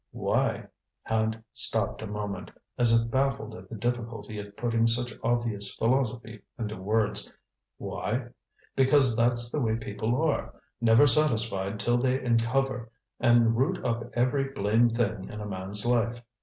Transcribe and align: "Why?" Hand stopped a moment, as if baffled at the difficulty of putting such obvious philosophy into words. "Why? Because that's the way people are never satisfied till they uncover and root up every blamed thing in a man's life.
"Why?" 0.13 0.67
Hand 1.03 1.43
stopped 1.53 2.01
a 2.01 2.07
moment, 2.07 2.49
as 2.75 2.91
if 2.91 3.11
baffled 3.11 3.53
at 3.53 3.69
the 3.69 3.75
difficulty 3.75 4.39
of 4.39 4.57
putting 4.57 4.87
such 4.87 5.13
obvious 5.21 5.75
philosophy 5.75 6.41
into 6.57 6.75
words. 6.75 7.31
"Why? 7.77 8.29
Because 8.75 9.15
that's 9.15 9.51
the 9.51 9.61
way 9.61 9.75
people 9.75 10.19
are 10.19 10.59
never 10.81 11.05
satisfied 11.05 11.79
till 11.79 11.99
they 11.99 12.19
uncover 12.19 12.89
and 13.19 13.55
root 13.55 13.85
up 13.85 14.09
every 14.13 14.45
blamed 14.45 14.97
thing 14.97 15.25
in 15.29 15.39
a 15.39 15.45
man's 15.45 15.85
life. 15.85 16.23